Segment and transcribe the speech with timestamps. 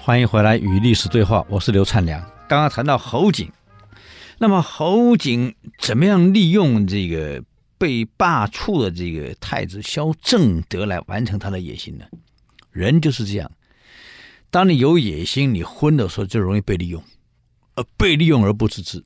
[0.00, 2.20] 欢迎回来与历史对话，我是刘灿良。
[2.48, 3.50] 刚刚谈到侯景，
[4.38, 7.42] 那么侯景怎么样利用这个
[7.76, 12.06] 被罢黜的这个太子萧正德来完成他的野心呢？
[12.70, 13.50] 人就是这样，
[14.50, 17.02] 当你有野心，你昏的时候就容易被利用，
[17.74, 19.04] 而被利用而不自知。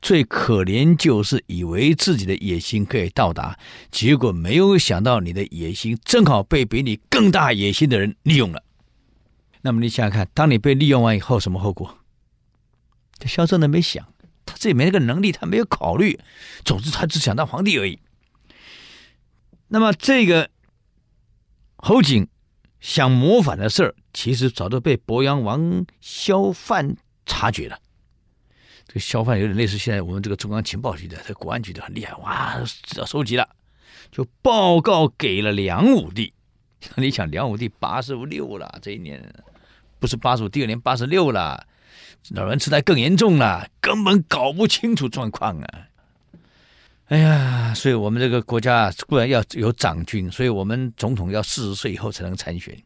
[0.00, 3.56] 最可怜就是以为自己的野心可以到达，
[3.92, 8.64] 结果没有想到你的野心正好被比你更大野心的人利用了。
[9.62, 11.98] 那么你想想看，当你被利用完以后，什么后果？
[13.18, 14.12] 这萧正呢没想，
[14.44, 16.18] 他自己没那个能力，他没有考虑。
[16.64, 18.00] 总之，他只想当皇帝而已。
[19.68, 20.50] 那么这个
[21.76, 22.28] 侯景
[22.80, 27.78] 想谋反的事儿，其实早就被鄱阳王萧范察觉了。
[28.88, 33.48] 这个萧范有点类似现在我们这个中央情报局的，这国安局的很厉害，哇，知道收集了，
[34.10, 36.34] 就报告给了梁武帝。
[36.96, 39.32] 你想，梁武帝八十五六了，这一年
[40.02, 41.64] 不是八十五，第二年八十六了，
[42.30, 45.68] 老人痴呆更严重了，根本搞不清楚状况啊！
[47.06, 52.76] 哎呀，所以我们这个国家固然要有长君，所以我们总统要四十岁以后才能参选。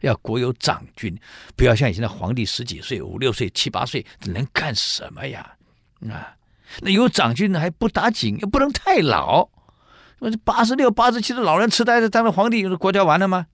[0.00, 1.14] 要国有长君，
[1.56, 5.52] 不要像以前的皇帝十几岁、五六岁、七八岁，能干什么呀？
[6.08, 6.34] 啊，
[6.80, 9.46] 那有长君呢还不打紧，又不能太老。
[10.20, 13.46] 那这八十六、八十七的老人痴呆的当了皇帝，国家完了吗？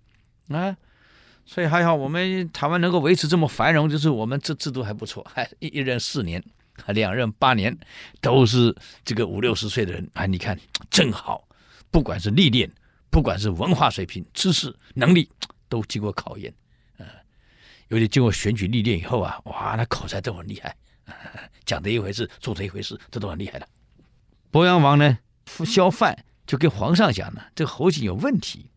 [0.50, 0.76] 啊，
[1.48, 6.40] 所以还好，我们台湾能够维持这么繁荣，就是我们这制度还不错， 还一一任四年，
[6.88, 7.76] 两任八年，
[8.20, 10.56] 都是这个五六十岁的人啊，你看
[10.90, 11.48] 正好，
[11.90, 12.70] 不管是历练，
[13.08, 15.28] 不管是文化水平、知识能力。
[15.70, 16.50] 都经过考验，
[16.96, 17.04] 嗯，
[17.88, 20.74] 尤其经过选举历练以后啊，哇，那口才都很厉害，
[21.66, 23.68] 讲的一回事，做的一回事，这都很厉害的。
[24.50, 25.18] 鄱阳王呢，
[25.66, 28.70] 萧范就跟皇上讲呢，这个侯景有问题。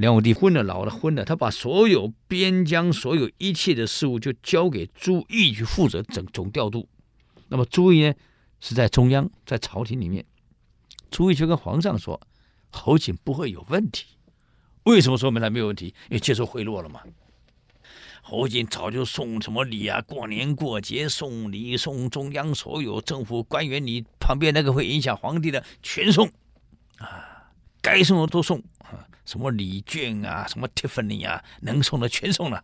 [0.00, 6.88] 梁武帝昏了，老了，昏了，他把所有边疆所有一切的事务就交给朱义去负责整总调度。
[7.48, 8.14] 那么朱义呢，
[8.60, 10.24] 是在中央，在朝廷里面，
[11.10, 12.18] 朱义就跟皇上说，
[12.70, 14.06] 侯景不会有问题。
[14.84, 15.88] 为什么说明他没有问题？
[16.08, 17.02] 因为接受贿赂了嘛。
[18.22, 20.00] 侯景早就送什么礼啊？
[20.00, 26.26] 过年过节送礼，送中央所有政府官员，你旁边那个会影响皇帝的全送
[26.96, 32.60] 啊，该送的都送啊，什么礼券啊，什么 Tiffany 啊，能送的全送了。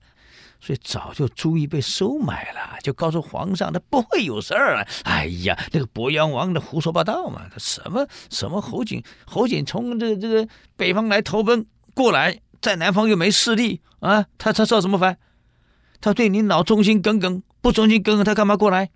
[0.59, 4.89] 所以早就注意被收买了，就告诉皇上他不会有事儿啊。
[5.05, 11.65] 哎呀，那个博阳王的胡说八道嘛，他什么什么侯景，侯景从这个这个北方来投奔。
[11.95, 15.17] 过来，在南方又没势力啊，他他造什么反？
[16.01, 18.91] 他对你老忠心耿耿，不忠心耿耿，他干嘛过来？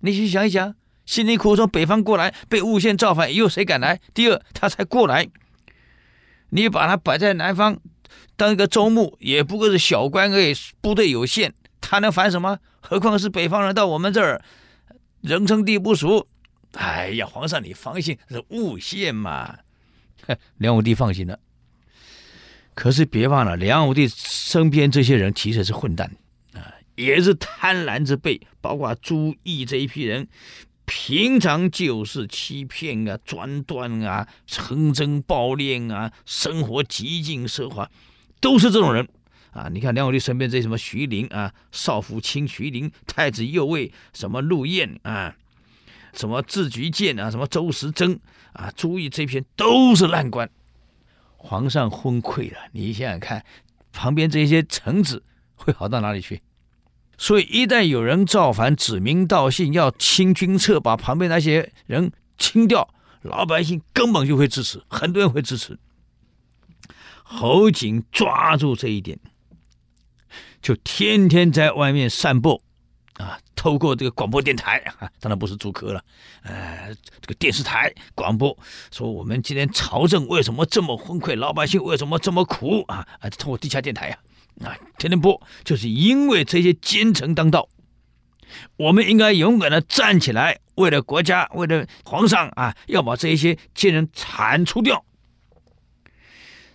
[0.00, 4.00] 你去想一想，辛辛苦苦从北方过来，被诬陷造反，又谁敢来？
[4.14, 5.26] 第二，他才过来，
[6.56, 7.78] 你把他摆在南方
[8.34, 11.52] 当一个州牧，也不过是小官而已，部队有限，
[11.82, 12.58] 他能反什么？
[12.80, 14.42] 何况是北方人到我们这儿，
[15.20, 16.26] 人称地不熟。
[16.72, 19.58] 哎呀，皇上你放心，是诬陷嘛。
[20.56, 21.38] 梁武帝放心了。
[22.74, 26.10] 可是别忘了，梁武帝身边这些人其实是混蛋
[26.54, 30.26] 啊，也是贪婪之辈，包括朱义这一批人，
[30.86, 34.26] 平常就是欺骗啊、专断啊、
[34.56, 37.90] 横征暴敛啊，生活极尽奢华，
[38.40, 39.06] 都是这种人
[39.50, 39.68] 啊。
[39.70, 45.34] 你看梁武帝身边这些什么徐陵啊、少府卿徐陵、太子右卫什么陆彦啊、
[46.12, 48.20] 什么智局谏啊、什么周时珍
[48.52, 50.48] 啊、朱义这一批都是烂官。
[51.36, 53.44] 皇上昏聩了，你想想看，
[53.92, 55.24] 旁边这些臣子
[55.56, 56.40] 会好到哪里去？
[57.18, 62.88] 所以一旦有人造反，指名道姓要清君侧，把旁边那些人清掉，
[63.22, 65.78] 老百姓根本就会支持，很多人会支持。
[67.22, 69.18] 侯景抓住这一点，
[70.60, 72.62] 就天天在外面散步。
[73.14, 76.04] 啊，透过这个广播电台啊，当然不是主客了，
[76.42, 78.54] 呃，这个电视台广播
[78.92, 83.08] 说，我们今天朝政为什么这么昏溃，老百姓为什么这么苦啊？
[83.20, 84.18] 啊，通过地下电台呀，
[84.64, 87.68] 啊，天天播，就是因为这些奸臣当道，
[88.76, 95.04] 我们应该勇敢的站起来，为了国家，为了皇上啊，要把这一些奸人铲除掉。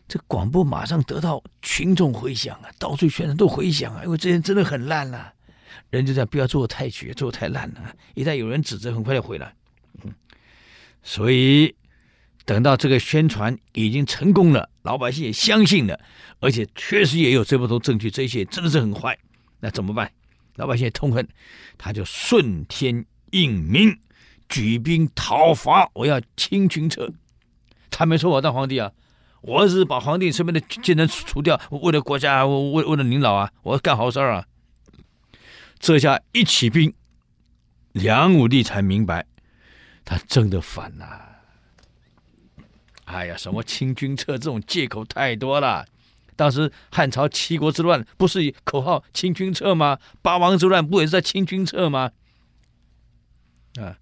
[0.07, 5.33] 这广播马上得到群众回响啊，到处宣传都回响啊，因为这些人真的很烂了，
[5.89, 7.95] 人就这样，不要做的太绝，做的太烂了。
[8.13, 9.55] 一旦有人指责，很快就回来。
[10.03, 10.13] 嗯，
[11.01, 11.73] 所以
[12.45, 15.99] 等到这个宣传已经成功了，老百姓也相信了，
[16.39, 19.17] 而且确实也有这么多证据，这些真的是很坏。
[19.59, 20.11] 那怎么办？
[20.55, 21.27] 老百姓也痛恨，
[21.77, 23.97] 他就顺天应命，
[24.49, 25.89] 举兵讨伐。
[25.93, 27.13] 我要清君侧。
[27.89, 28.91] 他没说我当皇帝啊，
[29.41, 34.45] 我是把皇帝身边的奸臣除掉，为了国家，为为了领导啊，我要干好事儿啊。
[35.79, 36.93] 这下一起兵，
[37.91, 39.25] 梁武帝才明白，
[40.03, 41.30] 他真的反了、
[43.11, 45.85] 哎呀，什么清君侧这种借口太多了。
[46.35, 49.99] 当时汉朝七国之乱不是口号“清君侧”吗？
[50.21, 52.11] 八王之乱不也是在清君侧吗？
[53.79, 53.95] 啊，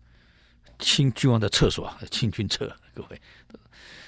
[0.77, 3.21] 清君王的厕所，清君侧，各位，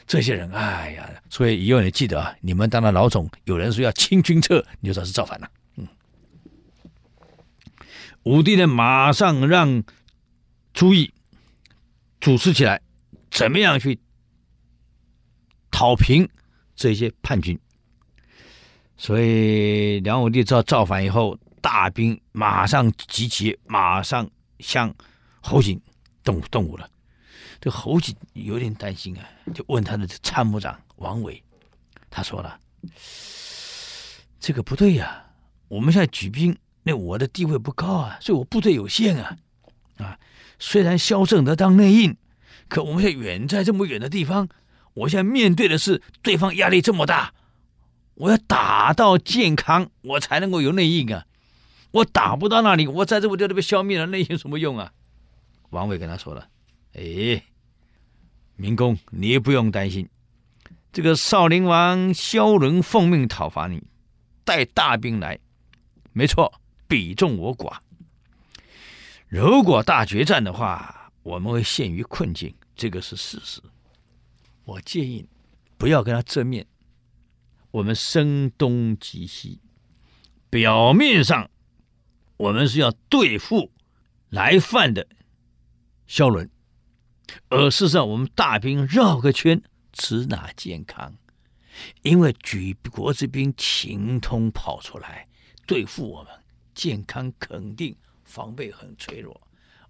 [0.08, 5.50] 这些人，哎呀，所以以后你记得啊，你们当了老总，有人说要清君侧，你就知道是造反了。
[5.76, 5.88] 嗯，
[8.24, 9.84] 武帝呢，马上让
[10.74, 11.14] 朱义
[12.22, 12.82] 主持起来，
[13.30, 14.00] 怎么样去
[15.72, 16.28] 讨平
[16.76, 17.58] 这些叛军。
[18.98, 24.30] 所以梁武帝知道造反以后，大兵马上集结，马上
[24.60, 24.94] 向
[25.40, 25.82] 侯景
[26.24, 26.88] 动动武了。
[27.60, 31.42] 这侯景有点担心啊，就问他的参谋长王伟，
[32.10, 32.60] 他说了
[34.40, 35.26] ：“这个不对呀、
[35.68, 39.38] 我们现在举兵，那我的地位不高啊，所以我部队有限啊。
[39.98, 40.20] 啊，
[40.58, 42.18] 虽然萧正德当内应，
[42.68, 44.50] 可我们现在远在这么远的地方，
[44.94, 47.34] 我现在面对的是对方压力这么大，
[48.16, 51.26] 我要打到健康，我才能够有内应啊。
[51.92, 54.92] 我打不到那里，我在这我就被消灭了，内应有什么用啊？”
[55.72, 56.48] 王伟跟他说了
[56.94, 57.44] ：“哎。”
[58.58, 60.08] 明公，你不用担心，
[60.94, 63.82] 这个少林王萧伦奉命讨伐你，
[64.44, 65.40] 带大兵来，
[66.14, 66.54] 没错，
[66.88, 67.78] 比众我寡。
[69.28, 73.60] 如果大决战的话，我们会陷于困境，这个是事实。
[74.72, 75.26] 我建议
[75.78, 76.66] 不要跟他正面，
[77.72, 79.60] 我们声东击西，
[80.50, 81.50] 表面上
[82.38, 83.72] 我们是要对付
[84.30, 85.08] 来犯的
[86.08, 86.50] 萧伦。
[87.50, 91.16] 而事实上，我们大兵绕个圈直拿建康，
[92.02, 95.28] 因为举国之兵情通跑出来
[95.66, 96.32] 对付我们，
[96.74, 99.42] 健康肯定防备很脆弱，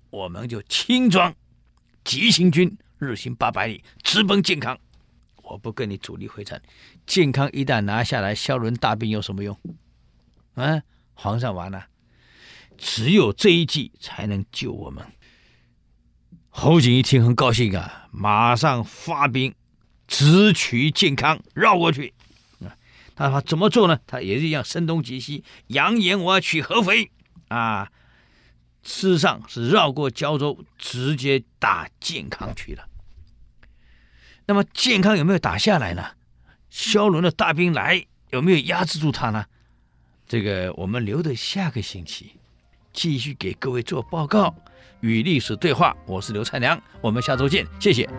[0.09, 1.35] 我们就轻装
[2.03, 4.77] 急行军，日行八百里，直奔建康。
[5.41, 6.61] 我不跟你主力会战，
[7.07, 9.59] 建康一旦拿下来，萧伦大兵有什么用？
[10.53, 10.83] 啊，
[11.15, 11.87] 皇上完了，
[12.77, 15.03] 只有这一计才能救我们。
[16.49, 19.53] 侯景一听很高兴啊，马上发兵
[20.07, 22.13] 直取建康，绕过去。
[22.59, 22.77] 啊，
[23.15, 23.99] 他怎么做呢？
[24.05, 27.11] 他也是一样，声东击西，扬言我要取合肥。
[27.47, 27.91] 啊，
[28.83, 32.87] 事实上是绕过胶州，直接打建康去了。
[34.51, 36.05] 那么健康有没有打下来呢？
[36.69, 39.45] 萧伦的大兵来，有没有压制住他呢？
[40.27, 42.33] 这个我们留着下个星期
[42.91, 44.53] 继续给各位做报告。
[44.99, 48.09] 与历史对话，我是刘灿良，我们下周见，谢谢。